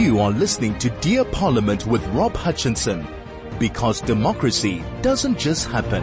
[0.00, 3.06] You are listening to Dear Parliament with Rob Hutchinson
[3.58, 6.02] because democracy doesn't just happen.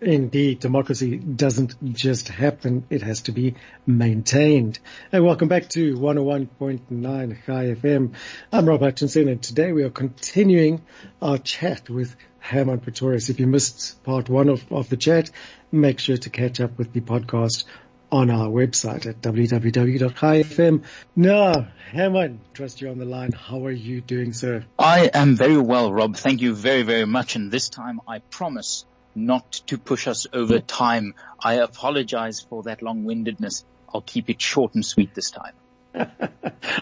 [0.00, 4.78] Indeed, democracy doesn't just happen, it has to be maintained.
[5.12, 8.14] And welcome back to 101.9 Chai FM.
[8.50, 10.80] I'm Rob Hutchinson and today we are continuing
[11.20, 13.28] our chat with Hermann Pretorius.
[13.28, 15.30] If you missed part one of, of the chat,
[15.70, 17.64] make sure to catch up with the podcast
[18.10, 20.84] on our website at www.chaifm.
[21.14, 23.32] Now, Hermann, trust you on the line.
[23.32, 24.64] How are you doing, sir?
[24.78, 26.16] I am very well, Rob.
[26.16, 27.36] Thank you very, very much.
[27.36, 31.14] And this time I promise not to push us over time.
[31.42, 33.64] I apologize for that long-windedness.
[33.92, 35.54] I'll keep it short and sweet this time.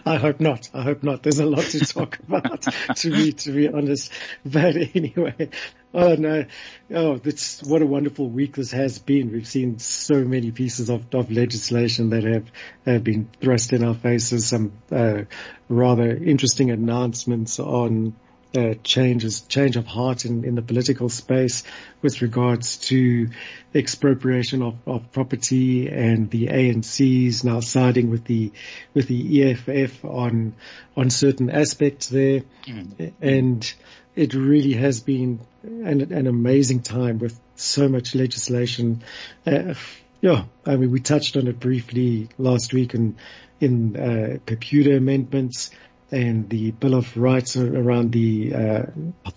[0.06, 0.68] I hope not.
[0.74, 1.22] I hope not.
[1.22, 2.62] There's a lot to talk about,
[2.96, 4.12] to be to be honest.
[4.44, 5.50] But anyway,
[5.92, 6.44] oh no,
[6.92, 9.32] oh, that's what a wonderful week this has been.
[9.32, 12.50] We've seen so many pieces of, of legislation that have
[12.86, 14.46] have been thrust in our faces.
[14.48, 15.22] Some uh,
[15.68, 18.14] rather interesting announcements on
[18.54, 21.64] uh, changes, change of heart in, in the political space
[22.02, 23.28] with regards to
[23.74, 28.52] expropriation of, of property and the ANCs now siding with the,
[28.92, 30.54] with the EFF on,
[30.96, 32.42] on certain aspects there.
[32.66, 33.12] Mm.
[33.20, 33.74] And
[34.14, 39.02] it really has been an, an amazing time with so much legislation.
[39.46, 39.74] Uh,
[40.20, 43.16] yeah, I mean, we touched on it briefly last week in,
[43.60, 45.70] in, uh, PEPUDA amendments
[46.14, 48.82] and the Bill of Rights around the uh,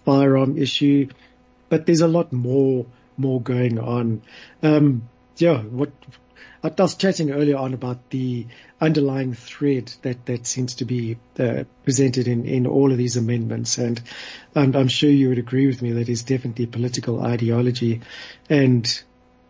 [0.06, 1.10] firearm issue,
[1.70, 2.86] but there's a lot more
[3.18, 4.22] more going on.
[4.62, 5.92] Um, yeah, what
[6.64, 8.46] I was chatting earlier on about the
[8.80, 13.78] underlying thread that, that seems to be uh, presented in, in all of these amendments.
[13.78, 14.02] And
[14.56, 18.02] I'm, I'm sure you would agree with me that is definitely political ideology
[18.50, 19.04] and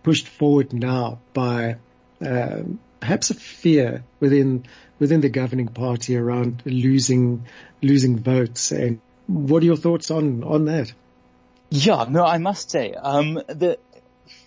[0.03, 1.77] pushed forward now by
[2.25, 2.59] uh,
[2.99, 4.65] perhaps a fear within
[4.99, 7.45] within the governing party around losing
[7.81, 8.71] losing votes.
[8.71, 10.93] And what are your thoughts on on that?
[11.69, 13.77] Yeah, no, I must say, um, the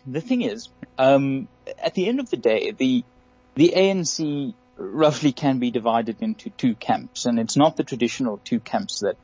[0.07, 0.69] the thing is,
[0.99, 1.49] um,
[1.83, 3.05] at the end of the day, the
[3.55, 8.61] the ANC roughly can be divided into two camps, and it's not the traditional two
[8.61, 9.17] camps that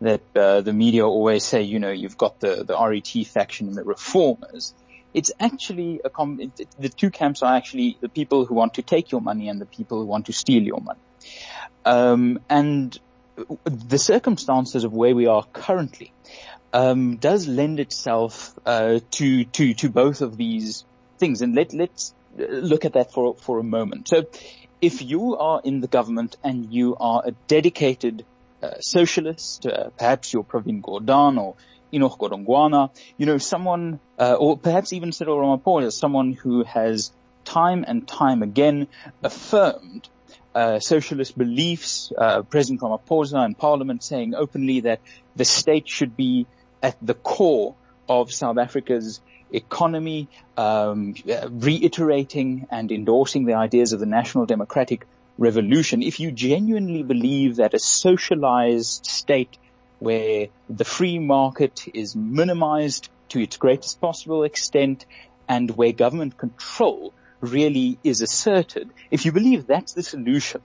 [0.00, 1.62] that uh, the media always say.
[1.62, 4.74] You know, you've got the the RET faction and the reformers
[5.14, 9.12] it's actually a com- the two camps are actually the people who want to take
[9.12, 11.00] your money and the people who want to steal your money.
[11.84, 12.98] Um, and
[13.64, 16.12] the circumstances of where we are currently
[16.72, 20.84] um, does lend itself uh, to to to both of these
[21.18, 21.40] things.
[21.42, 24.08] And let let's look at that for for a moment.
[24.08, 24.24] So,
[24.80, 28.24] if you are in the government and you are a dedicated
[28.62, 31.54] uh, socialist, uh, perhaps you're Pravin Gordhan or
[31.94, 37.12] Enoch Godongwana, you know, someone, uh, or perhaps even Cyril Ramaphosa, someone who has
[37.44, 38.88] time and time again
[39.22, 40.08] affirmed
[40.54, 45.00] uh, socialist beliefs, uh, President Ramaphosa in Parliament saying openly that
[45.36, 46.46] the state should be
[46.82, 47.74] at the core
[48.08, 49.20] of South Africa's
[49.52, 51.14] economy, um,
[51.50, 55.06] reiterating and endorsing the ideas of the national democratic
[55.38, 56.02] revolution.
[56.02, 59.56] If you genuinely believe that a socialized state
[60.04, 65.06] where the free market is minimized to its greatest possible extent
[65.48, 70.60] and where government control really is asserted, if you believe that's the solution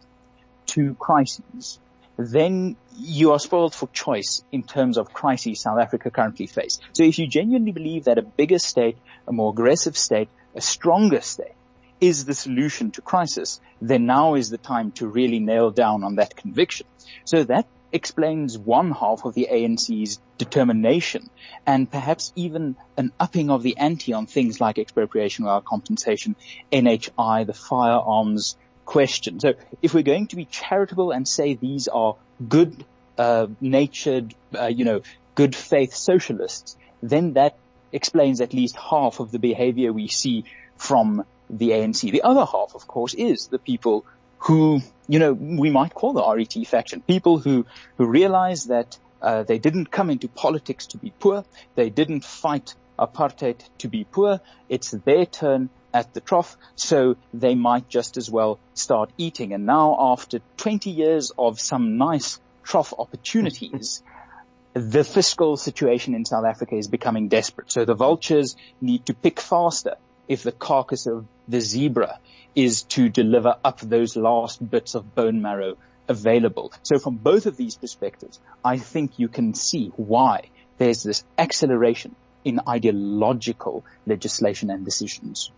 [0.67, 1.79] to crises,
[2.17, 6.79] then you are spoiled for choice in terms of crises South Africa currently face.
[6.93, 11.21] So if you genuinely believe that a bigger state, a more aggressive state, a stronger
[11.21, 11.55] state
[12.01, 16.15] is the solution to crisis, then now is the time to really nail down on
[16.15, 16.87] that conviction.
[17.25, 21.29] So that explains one half of the ANC's determination
[21.65, 26.35] and perhaps even an upping of the ante on things like expropriation without compensation,
[26.71, 28.55] NHI, the firearms
[28.85, 29.39] question.
[29.39, 32.15] So if we're going to be charitable and say these are
[32.47, 32.83] good,
[33.17, 35.01] uh, natured, uh, you know,
[35.35, 37.57] good faith socialists, then that
[37.91, 40.45] explains at least half of the behavior we see
[40.77, 42.11] from the ANC.
[42.11, 44.05] The other half, of course, is the people
[44.39, 47.01] who, you know, we might call the RET faction.
[47.01, 47.65] People who,
[47.97, 51.43] who realize that uh, they didn't come into politics to be poor.
[51.75, 54.39] They didn't fight apartheid to be poor.
[54.67, 59.53] It's their turn at the trough, so they might just as well start eating.
[59.53, 64.03] And now after 20 years of some nice trough opportunities,
[64.73, 67.71] the fiscal situation in South Africa is becoming desperate.
[67.71, 69.95] So the vultures need to pick faster
[70.27, 72.19] if the carcass of the zebra
[72.55, 76.71] is to deliver up those last bits of bone marrow available.
[76.83, 82.15] So from both of these perspectives, I think you can see why there's this acceleration
[82.45, 85.51] in ideological legislation and decisions.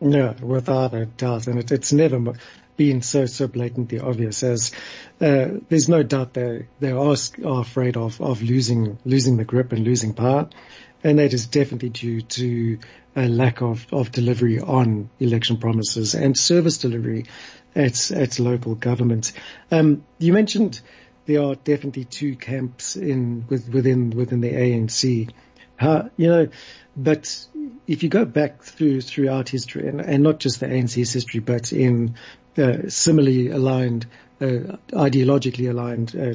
[0.00, 1.46] Yeah, without a doubt.
[1.46, 2.34] And it, it's never,
[2.80, 4.72] been so so blatantly obvious as
[5.20, 7.14] uh, there's no doubt they they are,
[7.44, 10.48] are afraid of of losing losing the grip and losing power,
[11.02, 12.78] and that is definitely due to
[13.16, 17.26] a lack of of delivery on election promises and service delivery
[17.74, 19.32] at at local government.
[19.70, 20.80] Um, you mentioned
[21.26, 25.30] there are definitely two camps in with, within within the ANC.
[25.78, 26.48] Uh, you know,
[26.96, 27.46] but
[27.86, 31.72] if you go back through throughout history, and, and not just the ANC's history, but
[31.72, 32.14] in
[32.58, 34.06] uh, similarly aligned,
[34.40, 36.34] uh, ideologically aligned uh,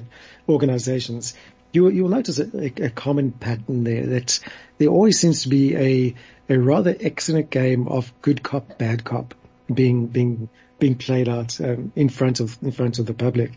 [0.49, 1.35] organizations,
[1.75, 4.39] you, you'll notice a, a, common pattern there that
[4.77, 6.15] there always seems to be a,
[6.49, 9.33] a rather excellent game of good cop, bad cop
[9.73, 10.49] being, being,
[10.79, 13.51] being played out um, in front of, in front of the public.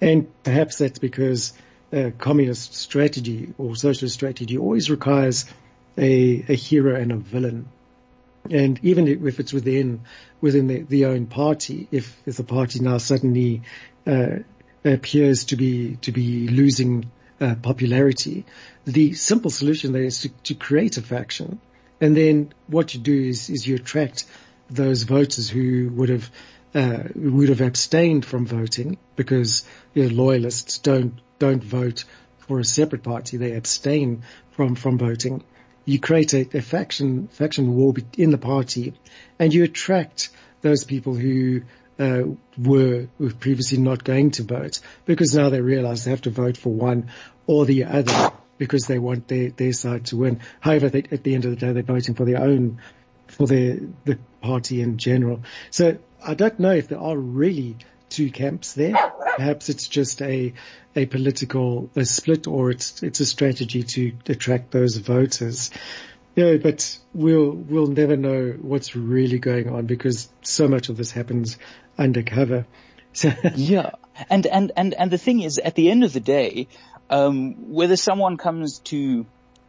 [0.00, 1.52] And perhaps that's because
[1.92, 5.46] uh, communist strategy or socialist strategy always requires
[5.96, 7.68] a, a hero and a villain.
[8.50, 10.02] And even if it's within
[10.40, 13.62] within the, the own party, if if the party now suddenly
[14.06, 14.40] uh,
[14.84, 18.44] appears to be to be losing uh, popularity,
[18.84, 21.60] the simple solution there is to, to create a faction,
[22.00, 24.24] and then what you do is is you attract
[24.70, 26.30] those voters who would have
[26.74, 29.64] uh, would have abstained from voting because
[29.94, 32.04] you know, loyalists don't don't vote
[32.38, 34.22] for a separate party; they abstain
[34.52, 35.42] from from voting.
[35.84, 38.94] You create a, a faction faction war in the party,
[39.38, 40.30] and you attract
[40.62, 41.62] those people who
[41.98, 42.22] uh,
[42.58, 46.56] were, were previously not going to vote because now they realize they have to vote
[46.56, 47.10] for one
[47.46, 50.40] or the other because they want their, their side to win.
[50.60, 52.80] However, they, at the end of the day, they're voting for their own,
[53.26, 55.42] for their, the party in general.
[55.70, 57.76] So I don't know if there are really
[58.08, 58.94] two camps there.
[59.36, 60.54] Perhaps it's just a
[60.94, 65.70] a political a split, or it's it's a strategy to attract those voters.
[66.34, 71.12] Yeah, but we'll we'll never know what's really going on because so much of this
[71.12, 71.58] happens
[71.96, 72.66] undercover.
[73.12, 73.92] So yeah,
[74.28, 76.66] and and and and the thing is, at the end of the day,
[77.08, 79.26] um, whether someone comes to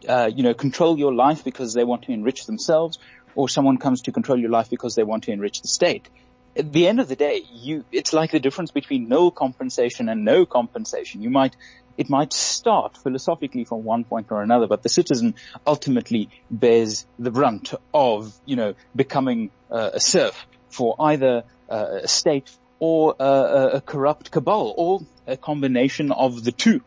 [0.07, 2.97] uh, you know control your life because they want to enrich themselves,
[3.35, 6.09] or someone comes to control your life because they want to enrich the state,
[6.57, 10.23] at the end of the day, you, it's like the difference between no compensation and
[10.23, 11.21] no compensation.
[11.21, 11.56] You might,
[11.97, 17.31] it might start philosophically from one point or another, but the citizen ultimately bears the
[17.31, 22.50] brunt of, you know, becoming uh, a serf for either uh, a state
[22.80, 26.81] or uh, a corrupt cabal or a combination of the two.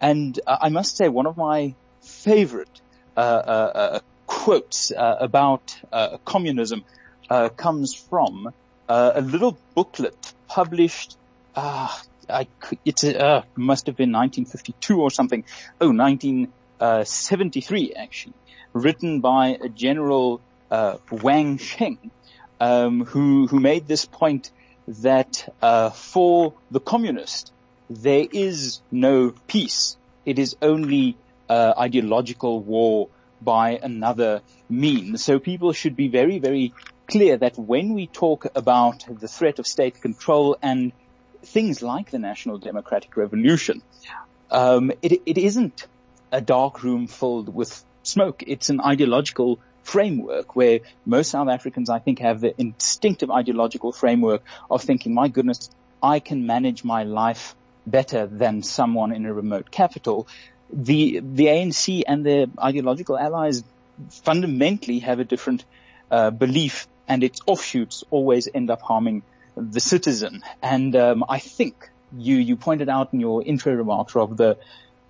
[0.00, 2.80] And uh, I must say one of my favorite
[3.16, 5.74] uh, uh, quotes about
[6.24, 6.84] communism
[7.56, 8.52] comes from
[8.88, 11.16] a little booklet published,
[11.54, 11.96] uh,
[12.30, 12.46] I,
[12.84, 15.44] it uh, must have been 1952 or something.
[15.80, 18.34] Oh, 1973 actually,
[18.72, 20.40] written by a General
[20.70, 22.10] uh, Wang Sheng,
[22.60, 24.50] um, who who made this point
[24.86, 27.52] that uh, for the communist
[27.90, 29.96] there is no peace.
[30.24, 31.16] It is only
[31.48, 33.08] uh, ideological war
[33.42, 35.24] by another means.
[35.24, 36.72] So people should be very, very
[37.08, 40.92] clear that when we talk about the threat of state control and
[41.42, 43.82] things like the National Democratic Revolution,
[44.50, 45.86] um, it, it isn't
[46.32, 48.42] a dark room filled with smoke.
[48.46, 54.42] It's an ideological framework where most South Africans, I think, have the instinctive ideological framework
[54.70, 55.70] of thinking, my goodness,
[56.02, 57.54] I can manage my life
[57.86, 60.28] better than someone in a remote capital.
[60.72, 63.64] The, the ANC and their ideological allies
[64.10, 65.64] fundamentally have a different
[66.10, 69.22] uh, belief and its offshoots always end up harming
[69.56, 70.42] the citizen.
[70.62, 74.58] And um, I think you you pointed out in your intro remarks, Rob, the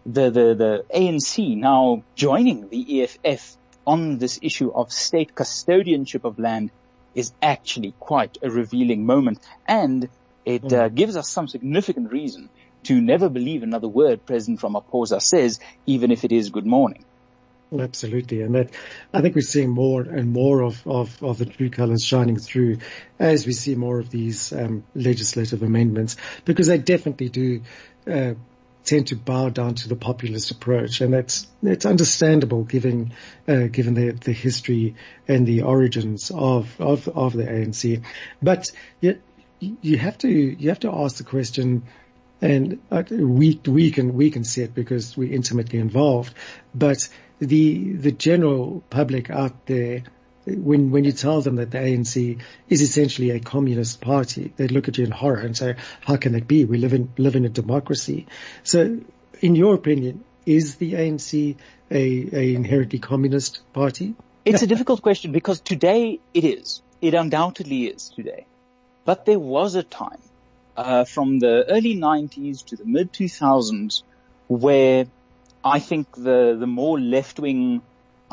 [0.05, 3.57] the the, the ANC now joining the EFF
[3.87, 6.71] on this issue of state custodianship of land
[7.15, 10.09] is actually quite a revealing moment, and
[10.45, 10.73] it mm.
[10.73, 12.49] uh, gives us some significant reason
[12.85, 17.05] to never believe another word President Ramaphosa says, even if it is good morning.
[17.79, 18.43] Absolutely.
[18.43, 18.71] And that,
[19.13, 22.79] I think we're seeing more and more of, of, of the true colors shining through
[23.19, 27.63] as we see more of these um, legislative amendments because they definitely do
[28.11, 28.35] uh,
[28.85, 31.01] tend to bow down to the populist approach.
[31.01, 33.13] And that's, it's understandable given,
[33.47, 34.97] uh, given the, the history
[35.29, 38.03] and the origins of, of, of the ANC.
[38.43, 39.21] But you,
[39.61, 41.85] you have to, you have to ask the question,
[42.41, 46.35] and uh, we, we can, we can see it because we're intimately involved,
[46.75, 47.09] but
[47.41, 50.03] the the general public out there,
[50.47, 54.89] when when you tell them that the ANC is essentially a communist party, they look
[54.89, 56.65] at you in horror and say, "How can that be?
[56.65, 58.27] We live in live in a democracy."
[58.63, 59.01] So,
[59.41, 61.57] in your opinion, is the ANC
[61.91, 64.15] a, a inherently communist party?
[64.45, 66.83] It's a difficult question because today it is.
[67.01, 68.47] It undoubtedly is today.
[69.05, 70.21] But there was a time,
[70.81, 74.03] uh, from the early 90s to the mid 2000s
[74.49, 75.07] where
[75.63, 77.83] I think the, the more left-wing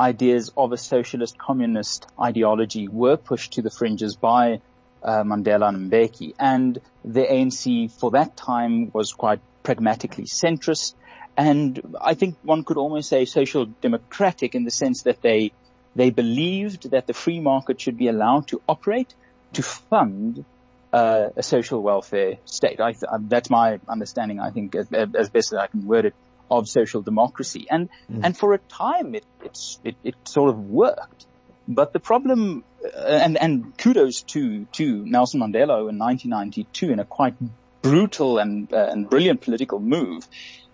[0.00, 4.60] ideas of a socialist communist ideology were pushed to the fringes by
[5.02, 6.34] uh, Mandela and Mbeki.
[6.38, 10.94] And the ANC for that time was quite pragmatically centrist.
[11.36, 15.52] And I think one could almost say social democratic in the sense that they,
[15.94, 19.14] they believed that the free market should be allowed to operate
[19.52, 20.44] to fund
[20.92, 22.80] uh, a social welfare state.
[22.80, 26.14] I, that's my understanding, I think, as, as best as I can word it
[26.50, 27.66] of social democracy.
[27.70, 28.20] And, mm.
[28.24, 29.24] and for a time it,
[29.84, 31.26] it, it sort of worked.
[31.66, 37.04] But the problem, uh, and, and kudos to, to Nelson Mandela in 1992 in a
[37.04, 37.34] quite
[37.82, 40.26] brutal and, uh, and brilliant political move,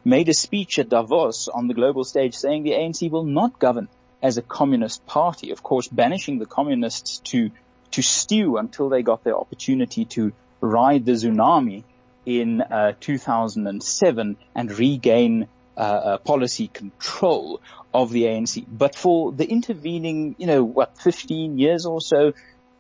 [0.05, 3.89] made a speech at Davos on the global stage saying the ANC will not govern
[4.23, 7.51] as a communist party, of course, banishing the communists to,
[7.95, 11.85] to stew until they got their opportunity to ride the tsunami
[12.27, 15.47] in uh, 2007 and regain
[15.77, 17.61] uh, uh, policy control
[17.93, 18.65] of the ANC.
[18.69, 22.33] But for the intervening, you know, what, 15 years or so,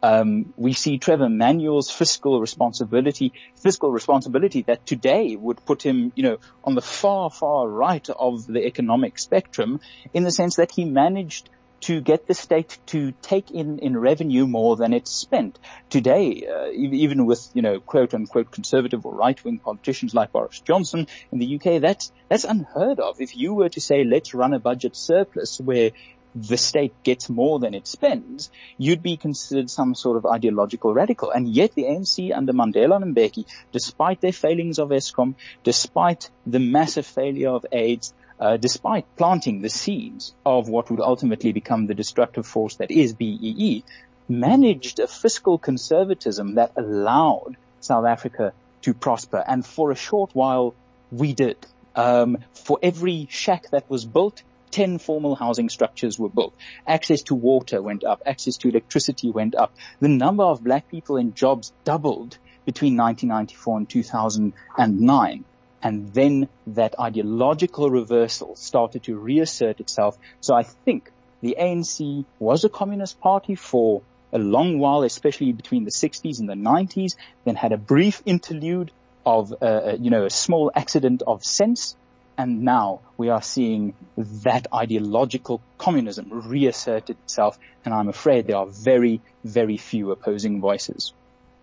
[0.02, 6.24] um, we see Trevor Manuel's fiscal responsibility, fiscal responsibility that today would put him, you
[6.24, 9.80] know, on the far, far right of the economic spectrum
[10.12, 11.50] in the sense that he managed
[11.84, 15.58] to get the state to take in, in revenue more than it's spent.
[15.90, 20.60] Today, uh, even with, you know, quote unquote conservative or right wing politicians like Boris
[20.60, 23.20] Johnson in the UK, that's, that's unheard of.
[23.20, 25.90] If you were to say, let's run a budget surplus where
[26.34, 31.30] the state gets more than it spends, you'd be considered some sort of ideological radical.
[31.30, 36.60] And yet the ANC under Mandela and Mbeki, despite their failings of Eskom, despite the
[36.60, 41.94] massive failure of AIDS, uh, despite planting the seeds of what would ultimately become the
[41.94, 43.84] destructive force that is BEE,
[44.28, 49.42] managed a fiscal conservatism that allowed South Africa to prosper.
[49.46, 50.74] And for a short while,
[51.10, 51.56] we did.
[51.94, 56.54] Um, for every shack that was built, 10 formal housing structures were built.
[56.86, 58.22] Access to water went up.
[58.26, 59.72] Access to electricity went up.
[60.00, 65.44] The number of black people in jobs doubled between 1994 and 2009
[65.84, 70.16] and then that ideological reversal started to reassert itself.
[70.40, 71.12] So I think
[71.42, 74.00] the ANC was a communist party for
[74.32, 78.92] a long while, especially between the 60s and the 90s, then had a brief interlude
[79.26, 81.96] of, uh, uh, you know, a small accident of sense.
[82.38, 87.58] And now we are seeing that ideological communism reassert itself.
[87.84, 91.12] And I'm afraid there are very, very few opposing voices.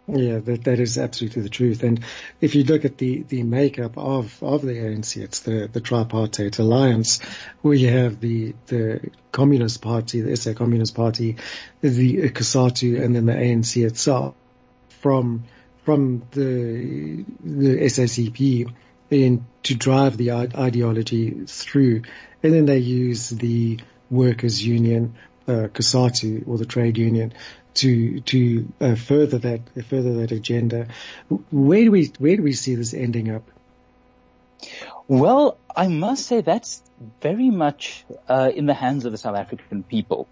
[0.07, 1.83] Yeah, that, that is absolutely the truth.
[1.83, 2.03] And
[2.41, 6.59] if you look at the, the makeup of, of the ANC, it's the, the tripartite
[6.59, 7.21] alliance
[7.61, 11.37] where you have the, the Communist Party, the SA Communist Party,
[11.81, 14.35] the COSATU, and then the ANC itself
[15.01, 15.43] from,
[15.85, 18.71] from the, the SACP
[19.11, 22.01] in to drive the ideology through.
[22.41, 23.79] And then they use the
[24.09, 25.15] workers union,
[25.47, 27.33] uh, COSATU or the trade union
[27.75, 30.87] to to uh, further that further that agenda.
[31.51, 33.43] Where do we where do we see this ending up?
[35.07, 36.81] Well, I must say that's
[37.21, 40.27] very much uh, in the hands of the South African people,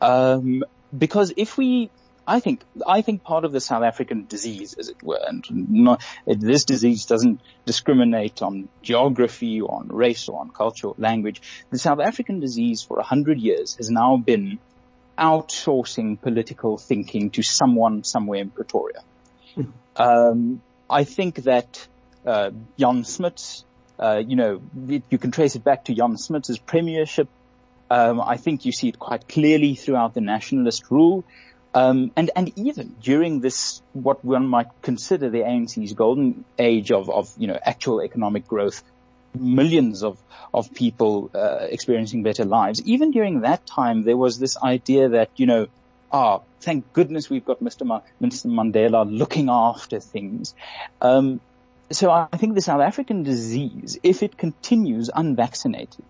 [0.00, 0.64] um,
[0.96, 1.90] because if we.
[2.24, 6.04] I think I think part of the South African disease, as it were, and not,
[6.24, 11.42] this disease doesn't discriminate on geography or on race or on culture or language.
[11.70, 14.60] The South African disease for a hundred years has now been
[15.18, 19.02] outsourcing political thinking to someone somewhere in Pretoria.
[19.56, 19.72] Mm.
[19.96, 21.86] Um, I think that
[22.26, 23.64] uh, Jan Smuts,
[23.98, 27.28] uh, you know, you can trace it back to Jan Smuts' premiership.
[27.90, 31.24] Um, I think you see it quite clearly throughout the nationalist rule.
[31.74, 37.08] Um, and, and even during this, what one might consider the ANC's golden age of,
[37.08, 38.82] of, you know, actual economic growth,
[39.34, 40.18] millions of,
[40.52, 42.82] of people uh, experiencing better lives.
[42.82, 45.66] Even during that time, there was this idea that, you know,
[46.10, 47.86] ah, thank goodness we've got Mr.
[47.86, 48.46] Ma- Mr.
[48.46, 50.54] Mandela looking after things.
[51.00, 51.40] Um,
[51.90, 56.04] so I think the South African disease, if it continues unvaccinated,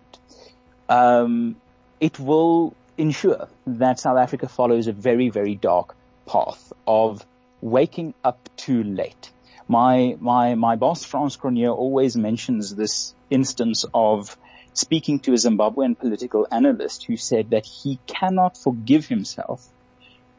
[0.89, 1.57] um,
[2.01, 7.25] it will ensure that South Africa follows a very, very dark path of
[7.61, 9.32] waking up too late
[9.69, 14.37] my, my, my boss, Frans Cronje, always mentions this instance of
[14.75, 19.67] speaking to a Zimbabwean political analyst who said that he cannot forgive himself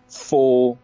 [0.07, 0.77] for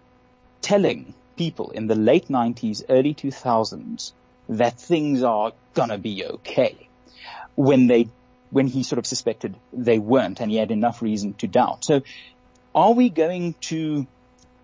[0.62, 4.12] telling people in the late 90s, early 2000s
[4.50, 6.76] that things are gonna be okay
[7.56, 8.08] when they,
[8.50, 11.86] when he sort of suspected they weren't and he had enough reason to doubt.
[11.86, 12.02] So
[12.74, 14.08] are we going to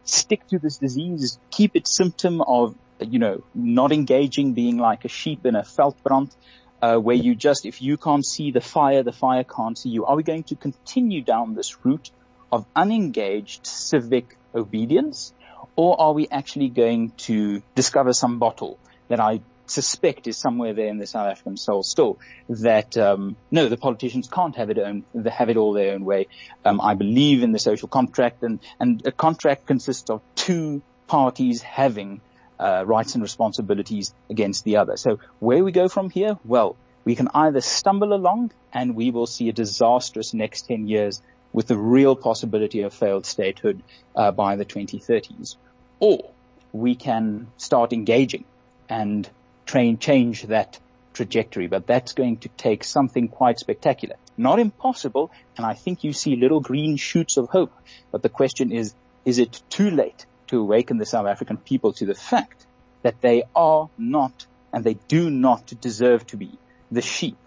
[0.03, 5.09] stick to this disease, keep its symptom of, you know, not engaging, being like a
[5.09, 6.35] sheep in a veldbrand,
[6.81, 10.05] uh, where you just, if you can't see the fire, the fire can't see you.
[10.05, 12.11] Are we going to continue down this route
[12.51, 15.33] of unengaged civic obedience?
[15.75, 20.87] Or are we actually going to discover some bottle that I suspect is somewhere there
[20.87, 25.03] in the South African soul still that um, no, the politicians can't have it own
[25.25, 26.27] have it all their own way.
[26.63, 31.61] Um, I believe in the social contract, and and a contract consists of two parties
[31.61, 32.21] having
[32.59, 34.97] uh, rights and responsibilities against the other.
[34.97, 39.27] So where we go from here, well, we can either stumble along and we will
[39.27, 41.21] see a disastrous next ten years
[41.53, 43.81] with the real possibility of failed statehood
[44.15, 45.55] uh, by the 2030s,
[45.99, 46.31] or
[46.73, 48.43] we can start engaging
[48.89, 49.29] and
[49.65, 50.77] train, change that
[51.13, 54.15] trajectory, but that's going to take something quite spectacular.
[54.37, 57.71] Not impossible, and I think you see little green shoots of hope.
[58.11, 58.93] But the question is,
[59.23, 62.65] is it too late to awaken the South African people to the fact
[63.03, 66.57] that they are not and they do not deserve to be
[66.91, 67.37] the sheep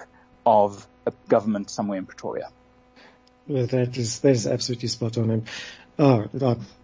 [0.47, 2.51] of a government somewhere in Pretoria?
[3.47, 5.31] Well, that is, that is absolutely spot on.
[5.31, 5.49] And
[6.01, 6.29] Oh,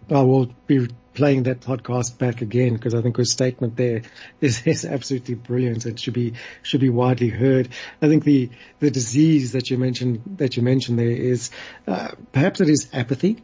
[0.09, 4.01] I will be playing that podcast back again because I think her statement there
[4.41, 7.69] is, is absolutely brilliant and should be should be widely heard.
[8.01, 11.49] I think the the disease that you mentioned that you mentioned there is
[11.87, 13.41] uh, perhaps it is apathy,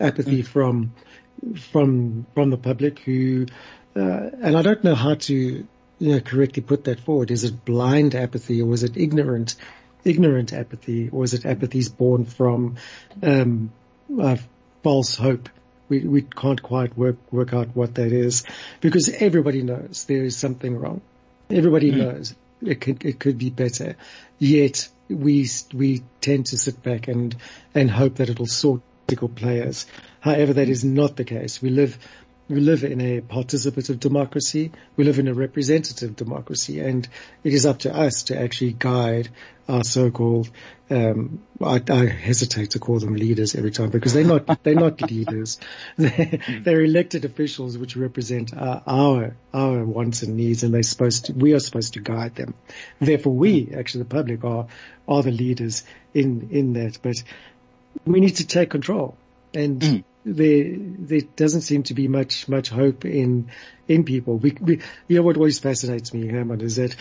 [0.00, 0.46] apathy mm.
[0.46, 0.92] from
[1.70, 3.46] from from the public who,
[3.94, 7.30] uh, and I don't know how to you know correctly put that forward.
[7.30, 9.56] Is it blind apathy or is it ignorant?
[10.04, 12.76] Ignorant apathy, or is it apathies born from
[13.24, 13.72] um,
[14.20, 14.36] uh,
[14.86, 15.48] false hope.
[15.88, 18.44] We, we can't quite work, work out what that is
[18.80, 21.00] because everybody knows there is something wrong.
[21.50, 21.96] Everybody mm.
[21.96, 23.96] knows it could, it could be better.
[24.38, 27.34] Yet we, we tend to sit back and,
[27.74, 29.86] and hope that it'll sort political players.
[30.20, 31.62] However, that is not the case.
[31.62, 31.98] We live
[32.48, 34.70] we live in a participative democracy.
[34.96, 37.08] We live in a representative democracy and
[37.42, 39.30] it is up to us to actually guide
[39.68, 40.48] our so-called,
[40.88, 45.02] um, I, I, hesitate to call them leaders every time because they're not, they're not
[45.10, 45.58] leaders.
[45.96, 51.24] They're, they're, elected officials which represent our, our, our wants and needs and they're supposed
[51.24, 52.54] to, we are supposed to guide them.
[53.00, 54.68] Therefore we, actually the public are,
[55.08, 55.82] are the leaders
[56.14, 57.24] in, in that, but
[58.04, 59.16] we need to take control
[59.54, 63.48] and mm there there doesn't seem to be much much hope in
[63.86, 64.36] in people.
[64.36, 66.96] We, we you know what always fascinates me, Hermann, is that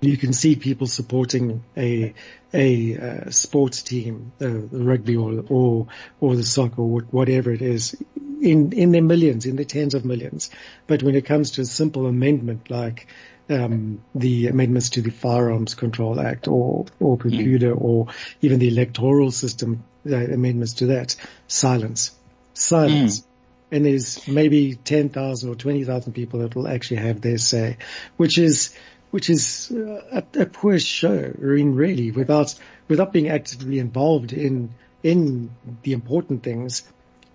[0.00, 2.14] you can see people supporting a
[2.54, 5.86] a uh, sports team, uh, rugby or or
[6.20, 7.94] or the soccer or whatever it is,
[8.40, 10.48] in in their millions, in their tens of millions.
[10.86, 13.08] But when it comes to a simple amendment like
[13.48, 17.80] um, the amendments to the Firearms Control Act or or Computer mm.
[17.80, 18.06] or
[18.40, 22.12] even the electoral system uh, amendments to that, silence
[22.54, 23.20] silence.
[23.20, 23.24] Mm.
[23.70, 27.78] And there's maybe 10,000 or 20,000 people that will actually have their say,
[28.16, 28.76] which is,
[29.10, 31.32] which is a, a poor show.
[31.34, 32.54] I mean, really, without,
[32.88, 35.50] without being actively involved in, in
[35.82, 36.82] the important things,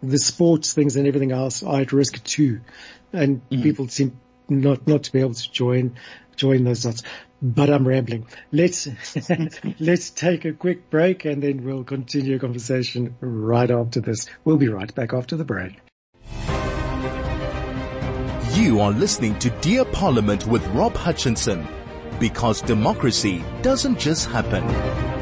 [0.04, 2.62] the sports things and everything else are at risk too.
[3.12, 5.96] And mm people seem not, not to be able to join,
[6.36, 7.04] join those dots
[7.42, 8.26] but I'm rambling.
[8.52, 8.88] Let's,
[9.80, 14.28] let's take a quick break and then we'll continue a conversation right after this.
[14.44, 15.80] We'll be right back after the break.
[18.54, 21.68] You are listening to Dear Parliament with Rob Hutchinson
[22.20, 25.17] because democracy doesn't just happen.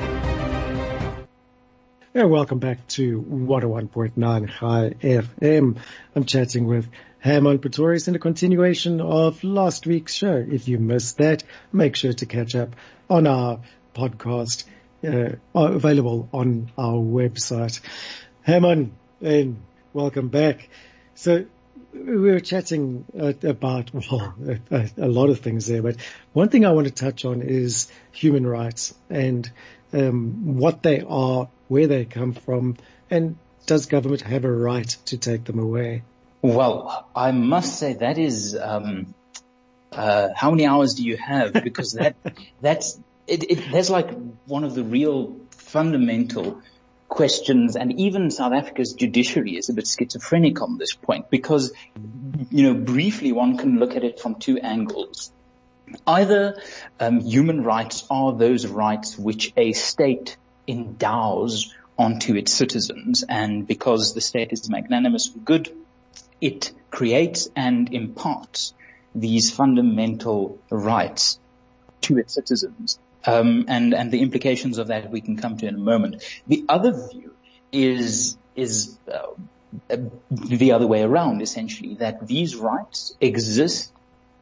[2.18, 5.78] And welcome back to 101.9 Chai FM.
[6.16, 6.88] I'm chatting with
[7.20, 10.38] Hermann Pretorius in a continuation of last week's show.
[10.38, 12.78] If you missed that, make sure to catch up
[13.10, 13.60] on our
[13.94, 14.64] podcast,
[15.06, 17.82] uh, available on our website.
[18.44, 20.70] Hermann, and welcome back.
[21.16, 21.44] So
[21.94, 24.36] we were chatting uh, about well,
[24.72, 25.98] a, a, lot of things there, but
[26.32, 29.52] one thing I want to touch on is human rights and
[29.92, 32.78] um, what they are, where they come from,
[33.10, 36.04] and does government have a right to take them away?
[36.42, 39.16] Well, I must say that is, um,
[39.92, 41.54] uh, how many hours do you have?
[41.54, 42.16] Because that,
[42.62, 44.12] that's, it, it, that's like
[44.46, 46.62] one of the real fundamental
[47.08, 51.74] questions and even South Africa's judiciary is a bit schizophrenic on this point because,
[52.52, 55.32] you know, briefly one can look at it from two angles.
[56.06, 56.62] Either
[57.00, 64.14] um, human rights are those rights which a state endows onto its citizens and because
[64.14, 65.72] the state is magnanimous and good,
[66.42, 68.74] it creates and imparts
[69.14, 71.40] these fundamental rights
[72.02, 73.00] to its citizens.
[73.26, 76.24] Um, and and the implications of that we can come to in a moment.
[76.46, 77.34] The other view
[77.72, 79.98] is is uh,
[80.30, 83.92] the other way around, essentially, that these rights exist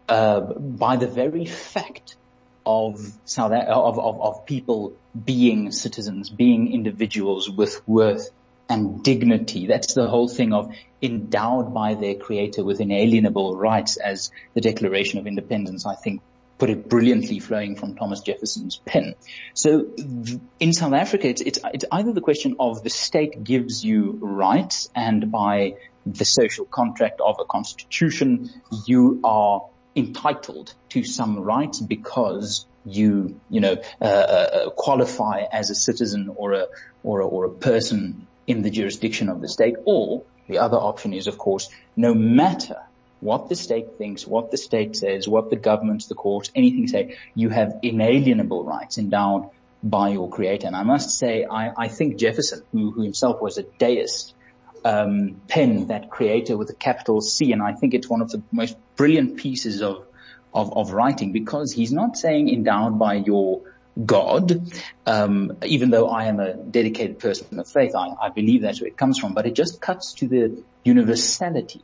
[0.10, 2.18] uh, by the very fact
[2.66, 4.94] of South of, of, of people
[5.26, 8.30] being citizens, being individuals with worth
[8.70, 9.68] and dignity.
[9.68, 15.20] That's the whole thing of endowed by their creator with inalienable rights as the Declaration
[15.20, 16.22] of Independence, I think,
[16.58, 19.16] put it brilliantly flowing from Thomas Jefferson's pen.
[19.54, 19.92] So
[20.60, 24.90] in South Africa, it's, it's, it's either the question of the state gives you rights
[24.96, 28.50] and by the social contract of a constitution,
[28.86, 35.76] you are entitled to some rights because you, you know, uh, uh, qualify as a
[35.76, 36.68] citizen or a,
[37.04, 39.76] or a, or a person in the jurisdiction of the state.
[39.86, 42.78] Or the other option is, of course, no matter
[43.22, 47.18] what the state thinks, what the state says, what the governments, the courts, anything say,
[47.36, 49.50] you have inalienable rights endowed
[49.82, 50.68] by your creator.
[50.68, 54.34] And I must say, I, I think Jefferson, who, who himself was a deist,
[54.86, 58.42] um, penned that creator with a capital C, and I think it's one of the
[58.52, 60.06] most brilliant pieces of,
[60.54, 63.62] of, of writing because he's not saying endowed by your
[64.06, 64.72] God,
[65.06, 68.88] um, even though I am a dedicated person of faith, I, I believe that's where
[68.88, 71.82] it comes from, but it just cuts to the universality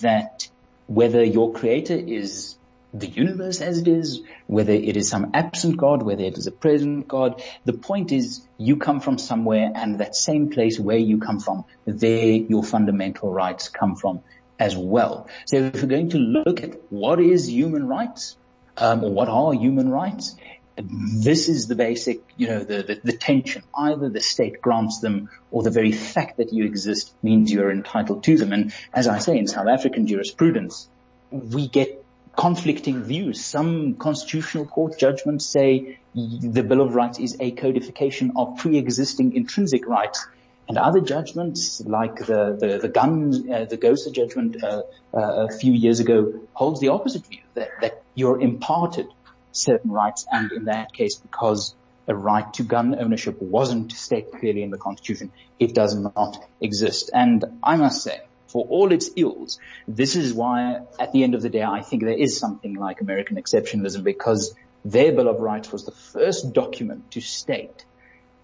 [0.00, 0.48] that
[0.86, 2.56] whether your creator is
[2.92, 6.52] the universe as it is, whether it is some absent God, whether it is a
[6.52, 7.42] present God.
[7.64, 11.64] The point is you come from somewhere and that same place where you come from,
[11.86, 14.20] there your fundamental rights come from
[14.58, 15.28] as well.
[15.46, 18.36] So if we're going to look at what is human rights,
[18.76, 20.36] um, or what are human rights,
[20.76, 23.62] this is the basic, you know, the, the, the, tension.
[23.74, 28.24] Either the state grants them or the very fact that you exist means you're entitled
[28.24, 28.52] to them.
[28.52, 30.88] And as I say, in South African jurisprudence,
[31.30, 32.01] we get
[32.36, 33.44] conflicting views.
[33.44, 39.86] Some constitutional court judgments say the Bill of Rights is a codification of pre-existing intrinsic
[39.86, 40.26] rights.
[40.68, 45.58] And other judgments, like the the, the gun, uh, the GOSA judgment uh, uh, a
[45.58, 49.06] few years ago, holds the opposite view that, that you're imparted
[49.50, 51.74] certain rights, and in that case, because
[52.08, 57.10] a right to gun ownership wasn't stated clearly in the Constitution, it does not exist.
[57.12, 58.20] And I must say,
[58.52, 62.02] for all its ills, this is why at the end of the day, I think
[62.02, 67.12] there is something like American exceptionalism because their Bill of Rights was the first document
[67.12, 67.84] to state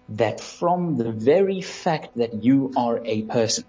[0.09, 3.65] that from the very fact that you are a person,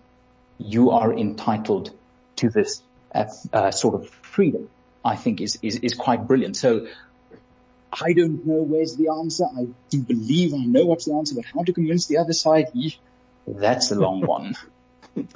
[0.58, 1.90] you are entitled
[2.36, 2.82] to this
[3.14, 4.70] uh, uh, sort of freedom,
[5.04, 6.56] I think is, is, is quite brilliant.
[6.56, 6.86] So
[7.92, 9.44] I don't know where's the answer.
[9.44, 12.68] I do believe I know what's the answer, but how to convince the other side?
[13.46, 14.54] That's a long one.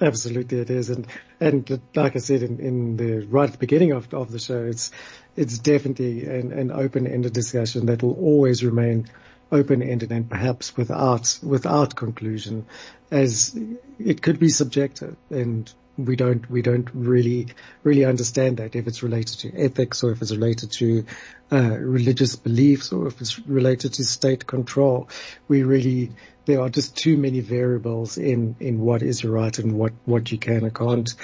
[0.00, 1.06] Absolutely, it is, and
[1.40, 4.64] and like I said in, in the right at the beginning of of the show,
[4.64, 4.90] it's
[5.36, 9.08] it's definitely an, an open-ended discussion that will always remain
[9.52, 12.66] open-ended and perhaps without without conclusion,
[13.10, 13.56] as
[13.98, 17.48] it could be subjective and we don't we don't really
[17.82, 21.04] really understand that if it's related to ethics or if it's related to
[21.52, 25.08] uh, religious beliefs or if it's related to state control.
[25.48, 26.10] We really
[26.46, 30.38] there are just too many variables in in what is right and what what you
[30.38, 31.14] can and can't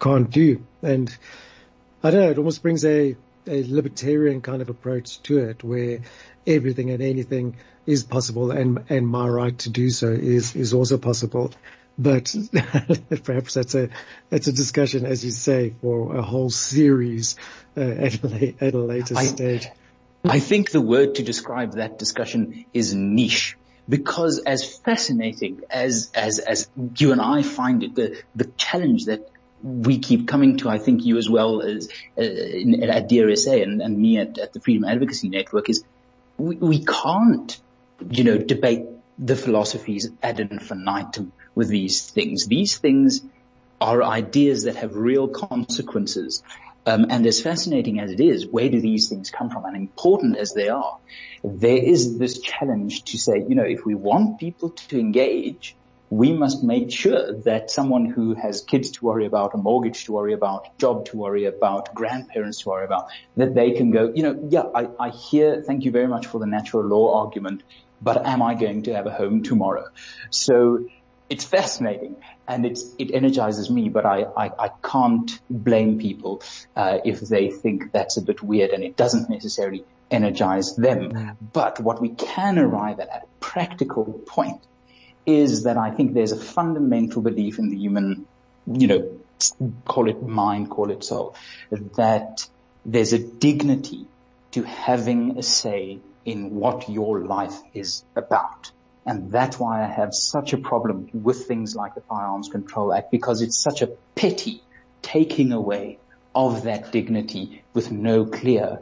[0.00, 0.64] can't do.
[0.82, 1.14] And
[2.02, 2.30] I don't know.
[2.30, 6.00] It almost brings a a libertarian kind of approach to it, where
[6.46, 7.56] everything and anything
[7.86, 11.52] is possible, and and my right to do so is is also possible.
[11.96, 12.34] But
[13.24, 13.88] perhaps that's a
[14.28, 17.36] that's a discussion, as you say, for a whole series
[17.76, 19.68] uh, at, a, at a later I, stage.
[20.24, 23.56] I think the word to describe that discussion is niche.
[23.86, 29.28] Because as fascinating as, as, as you and I find it, the, the challenge that
[29.62, 33.82] we keep coming to, I think you as well as uh, in, at DRSA and,
[33.82, 35.84] and me at, at, the Freedom Advocacy Network is
[36.38, 37.60] we, we can't,
[38.08, 38.86] you know, debate
[39.18, 42.46] the philosophies ad infinitum with these things.
[42.46, 43.22] These things
[43.80, 46.42] are ideas that have real consequences.
[46.86, 49.64] Um, and as fascinating as it is, where do these things come from?
[49.64, 50.98] And important as they are,
[51.42, 55.76] there is this challenge to say, you know, if we want people to engage,
[56.10, 60.12] we must make sure that someone who has kids to worry about, a mortgage to
[60.12, 64.22] worry about, job to worry about, grandparents to worry about, that they can go, you
[64.22, 67.62] know, yeah, I, I hear, thank you very much for the natural law argument,
[68.04, 69.86] but am I going to have a home tomorrow?
[70.30, 70.86] So
[71.30, 76.42] it's fascinating and it's, it energizes me, but I, I, I can't blame people,
[76.76, 81.10] uh, if they think that's a bit weird and it doesn't necessarily energize them.
[81.10, 81.36] Mm.
[81.52, 84.60] But what we can arrive at, at a practical point
[85.24, 88.26] is that I think there's a fundamental belief in the human,
[88.66, 89.10] you know,
[89.86, 91.34] call it mind, call it soul,
[91.96, 92.46] that
[92.84, 94.06] there's a dignity
[94.52, 98.70] to having a say in what your life is about.
[99.06, 103.10] And that's why I have such a problem with things like the Firearms Control Act
[103.10, 104.62] because it's such a petty
[105.02, 105.98] taking away
[106.34, 108.78] of that dignity with no clear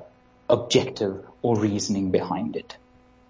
[0.49, 2.77] objective or reasoning behind it.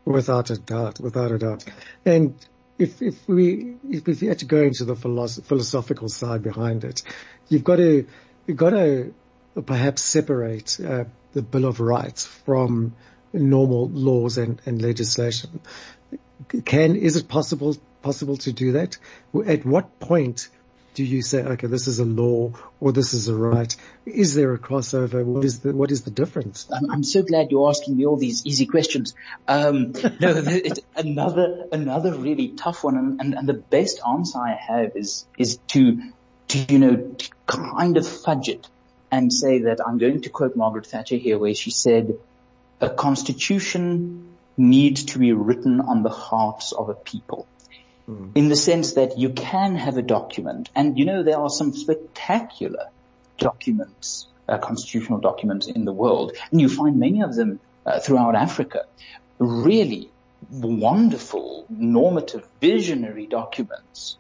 [0.05, 1.64] Without a doubt, without a doubt.
[2.05, 2.35] And
[2.79, 7.03] if, if we, if we had to go into the philosophical side behind it,
[7.48, 8.07] you've got to,
[8.46, 9.14] you've got to
[9.64, 12.94] perhaps separate uh, the Bill of Rights from
[13.33, 15.61] normal laws and, and legislation.
[16.64, 18.99] Can, is it possible, possible to do that?
[19.47, 20.49] At what point
[20.95, 23.75] do you say, okay, this is a law or this is a right?
[24.05, 25.25] Is there a crossover?
[25.25, 26.68] What is the, what is the difference?
[26.71, 29.14] I'm, I'm so glad you're asking me all these easy questions.
[29.49, 32.97] Um, no, it's another, another really tough one.
[32.97, 36.03] And, and, and, the best answer I have is, is to,
[36.49, 38.68] to, you know, to kind of fudge it
[39.11, 42.18] and say that I'm going to quote Margaret Thatcher here where she said,
[42.83, 47.47] a constitution needs to be written on the hearts of a people.
[48.09, 48.33] Mm.
[48.35, 51.73] In the sense that you can have a document, and you know there are some
[51.73, 52.88] spectacular
[53.38, 58.35] documents, uh, constitutional documents in the world, and you find many of them uh, throughout
[58.35, 58.85] Africa.
[59.38, 60.11] Really
[60.51, 64.16] wonderful, normative, visionary documents,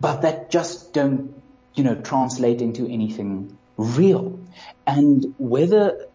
[0.00, 1.40] but that just don't,
[1.74, 4.40] you know, translate into anything real.
[4.84, 6.07] And whether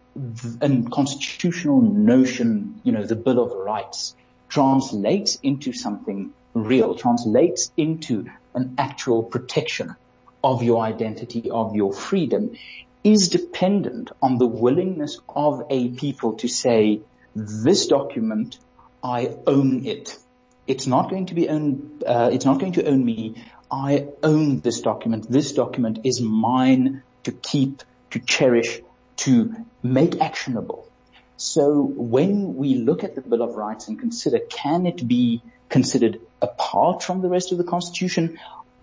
[0.62, 4.16] a constitutional notion, you know, the Bill of Rights
[4.50, 9.96] translates into something real, translates into an actual protection
[10.44, 12.56] of your identity, of your freedom,
[13.04, 17.02] is dependent on the willingness of a people to say,
[17.36, 18.60] this document,
[19.04, 20.18] I own it.
[20.68, 23.44] It's not going to be owned, uh, it's not going to own me.
[23.72, 25.30] I own this document.
[25.30, 28.82] This document is mine to keep, to cherish,
[29.18, 30.88] to make actionable.
[31.38, 36.20] So when we look at the Bill of Rights and consider, can it be considered
[36.42, 38.40] apart from the rest of the Constitution?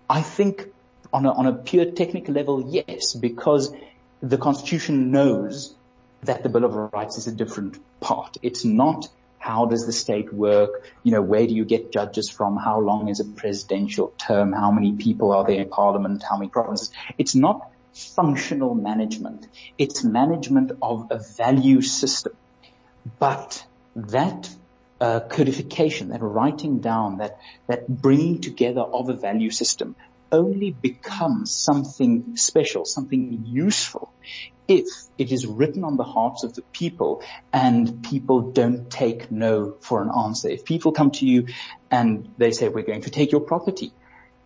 [0.09, 0.67] I think
[1.13, 3.73] on a, on a pure technical level, yes, because
[4.21, 5.73] the Constitution knows
[6.23, 8.37] that the Bill of Rights is a different part.
[8.41, 9.07] It's not
[9.41, 10.87] how does the state work?
[11.01, 12.57] You know, where do you get judges from?
[12.57, 14.53] How long is a presidential term?
[14.53, 16.21] How many people are there in parliament?
[16.21, 16.91] How many provinces?
[17.17, 19.47] It's not functional management.
[19.77, 22.33] It's management of a value system.
[23.19, 24.49] But that
[24.99, 29.95] uh, codification, that writing down, that, that bringing together of a value system
[30.31, 34.13] only becomes something special, something useful
[34.67, 34.85] if
[35.17, 40.01] it is written on the hearts of the people and people don't take no for
[40.01, 40.47] an answer.
[40.47, 41.47] If people come to you
[41.89, 43.91] and they say, we're going to take your property,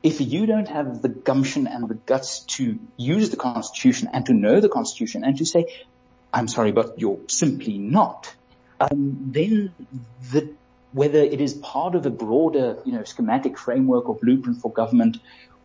[0.06, 4.34] if you don't have the gumption and the guts to use the constitution and to
[4.34, 5.66] know the constitution and to say,
[6.32, 8.32] I'm sorry, but you're simply not,
[8.80, 9.74] um, then
[10.32, 10.54] the,
[10.92, 15.18] whether it is part of a broader, you know, schematic framework or blueprint for government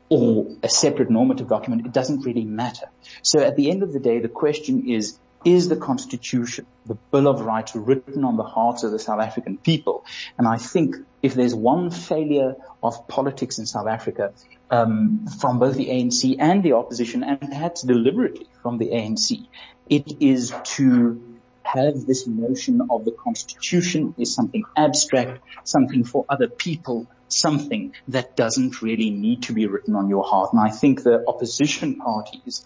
[0.09, 2.87] or a separate normative document, it doesn't really matter.
[3.23, 7.29] So at the end of the day, the question is, is the constitution, the Bill
[7.29, 10.05] of Rights written on the hearts of the South African people.
[10.39, 14.33] And I think if there's one failure of politics in South Africa,
[14.71, 19.47] um, from both the ANC and the opposition, and perhaps deliberately from the ANC,
[19.89, 21.21] it is to
[21.63, 28.37] have this notion of the constitution is something abstract, something for other people, something that
[28.37, 30.53] doesn't really need to be written on your heart.
[30.53, 32.65] And I think the opposition parties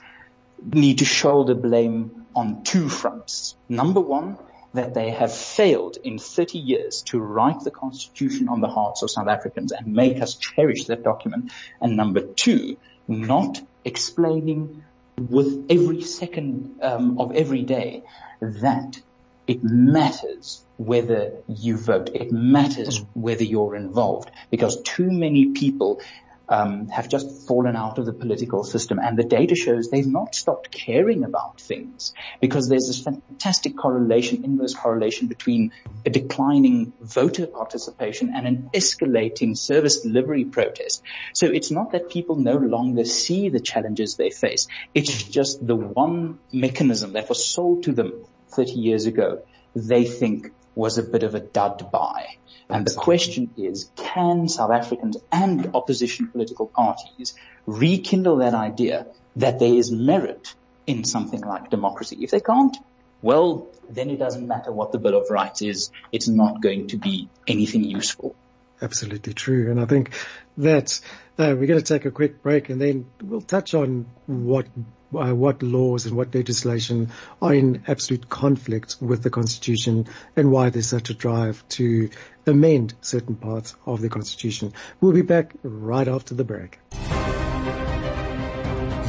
[0.63, 3.57] need to shoulder blame on two fronts.
[3.69, 4.39] Number one,
[4.75, 9.11] that they have failed in 30 years to write the constitution on the hearts of
[9.11, 11.53] South Africans and make us cherish that document.
[11.81, 12.77] And number two,
[13.09, 14.85] not explaining
[15.17, 18.03] with every second um, of every day
[18.41, 19.01] that
[19.47, 22.11] it matters whether you vote.
[22.15, 26.01] It matters whether you're involved because too many people
[26.49, 28.99] um, have just fallen out of the political system.
[28.99, 34.45] And the data shows they've not stopped caring about things because there's this fantastic correlation,
[34.45, 35.73] inverse correlation between
[36.05, 41.03] a declining voter participation and an escalating service delivery protest.
[41.33, 44.69] So it's not that people no longer see the challenges they face.
[44.95, 49.43] It's just the one mechanism that was sold to them 30 years ago
[49.75, 52.37] they think was a bit of a dud buy.
[52.69, 57.35] And the question is, can South Africans and opposition political parties
[57.67, 59.07] rekindle that idea
[59.37, 60.55] that there is merit
[60.87, 62.19] in something like democracy?
[62.21, 62.77] If they can't,
[63.21, 65.91] well, then it doesn't matter what the Bill of Rights is.
[66.11, 68.35] It's not going to be anything useful.
[68.81, 69.71] Absolutely true.
[69.71, 70.13] And I think
[70.59, 71.01] that
[71.39, 74.67] uh, we're going to take a quick break and then we'll touch on what
[75.17, 80.71] uh, what laws and what legislation are in absolute conflict with the Constitution and why
[80.71, 82.11] there's such a drive to
[82.47, 84.73] amend certain parts of the Constitution.
[85.01, 86.79] We'll be back right after the break.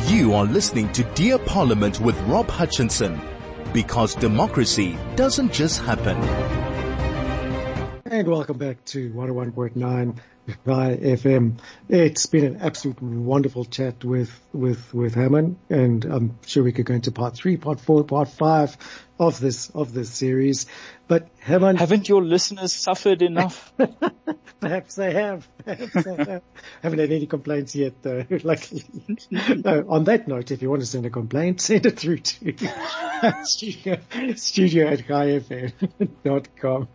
[0.08, 3.20] You are listening to Dear Parliament with Rob Hutchinson
[3.74, 6.16] because democracy doesn't just happen.
[8.06, 10.18] And welcome back to 101.9
[10.64, 11.60] by FM.
[11.90, 16.86] It's been an absolute wonderful chat with, with, with Hermann and I'm sure we could
[16.86, 18.78] go into part three, part four, part five
[19.20, 20.68] of this, of this series.
[21.08, 21.80] But Hammond.
[21.80, 23.74] Haven't your listeners suffered enough?
[24.60, 25.48] Perhaps they have.
[25.64, 26.42] Perhaps they have.
[26.82, 28.84] Haven't had any complaints yet though, luckily.
[29.30, 32.54] no, on that note, if you want to send a complaint, send it through to
[33.44, 33.98] studio,
[34.36, 36.88] studio at chaifm.com.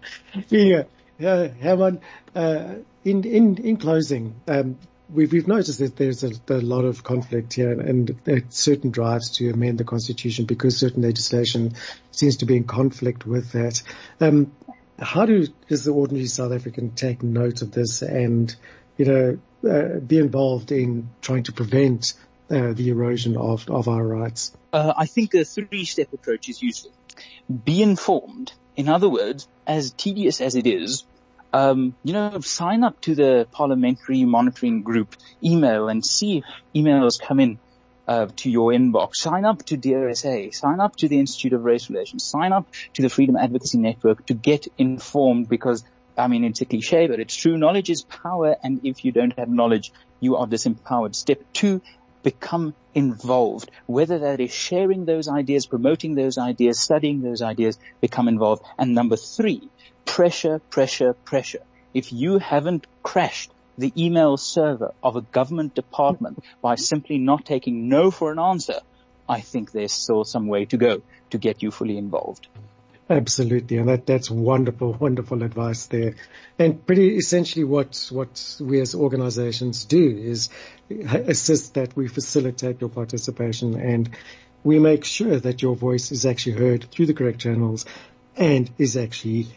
[0.49, 0.83] Yeah,
[1.25, 2.01] uh, Hermann,
[2.35, 4.79] uh, in, in, in closing, um,
[5.13, 9.31] we've, we've noticed that there's a, a lot of conflict here and, and certain drives
[9.39, 11.75] to amend the constitution because certain legislation
[12.11, 13.83] seems to be in conflict with that.
[14.21, 14.53] Um,
[14.99, 18.55] how do, does the ordinary South African take note of this and,
[18.99, 22.15] you know, uh, be involved in trying to prevent
[22.51, 24.57] uh, the erosion of, of our rights?
[24.73, 26.93] Uh, I think a three-step approach is useful.
[27.65, 28.53] Be informed.
[28.77, 31.05] In other words, as tedious as it is,
[31.53, 37.21] um, you know, sign up to the parliamentary monitoring group email and see if emails
[37.21, 37.59] come in
[38.07, 39.17] uh, to your inbox.
[39.17, 40.55] Sign up to DRSA.
[40.55, 42.25] Sign up to the Institute of Race Relations.
[42.25, 45.85] Sign up to the Freedom Advocacy Network to get informed because
[46.17, 47.57] I mean, it's a cliche, but it's true.
[47.57, 48.57] Knowledge is power.
[48.63, 51.15] And if you don't have knowledge, you are disempowered.
[51.15, 51.81] Step two,
[52.23, 53.71] become involved.
[53.87, 58.63] Whether that is sharing those ideas, promoting those ideas, studying those ideas, become involved.
[58.79, 59.69] And number three,
[60.05, 61.63] pressure, pressure, pressure.
[61.95, 67.89] If you haven't crashed the email server of a government department by simply not taking
[67.89, 68.81] no for an answer,
[69.29, 72.49] I think there's still some way to go to get you fully involved.
[73.11, 76.15] Absolutely, and that that's wonderful, wonderful advice there.
[76.61, 80.49] And pretty essentially, what what we as organisations do is
[80.89, 84.11] assist that we facilitate your participation and
[84.63, 87.85] we make sure that your voice is actually heard through the correct channels
[88.37, 89.49] and is actually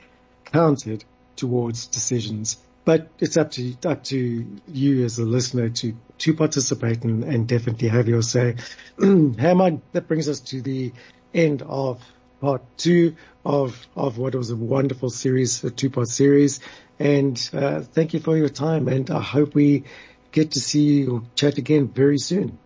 [0.45, 2.57] counted towards decisions.
[2.85, 7.47] But it's up to up to you as a listener to to participate and, and
[7.47, 8.55] definitely have your say.
[8.97, 10.91] Hermann, that brings us to the
[11.35, 12.01] end of
[12.43, 16.59] part two of of what was a wonderful series, a two part series.
[16.99, 18.89] And uh, thank you for your time.
[18.89, 19.85] And I hope we
[20.31, 22.59] get to see you or chat again very soon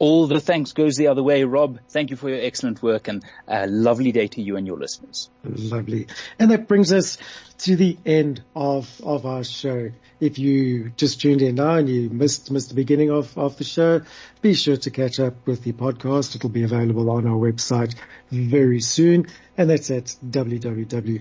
[0.00, 1.44] all the thanks goes the other way.
[1.44, 4.78] Rob, thank you for your excellent work and a lovely day to you and your
[4.78, 5.28] listeners.
[5.44, 6.06] Lovely.
[6.38, 7.18] And that brings us
[7.58, 9.90] to the end of, of our show.
[10.18, 13.64] If you just tuned in now and you missed, missed the beginning of, of the
[13.64, 14.00] show,
[14.40, 16.34] be sure to catch up with the podcast.
[16.34, 17.94] It'll be available on our website
[18.30, 19.26] very soon.
[19.58, 21.20] And that's at www.chaifm.com.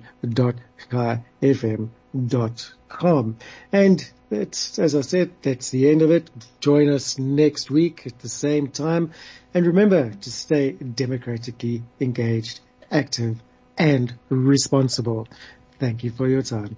[3.72, 6.30] And that's, as I said, that's the end of it.
[6.60, 9.12] Join us next week at the same time.
[9.54, 12.60] And remember to stay democratically engaged,
[12.91, 13.41] active,
[13.78, 15.28] and responsible.
[15.80, 16.78] Thank you for your time.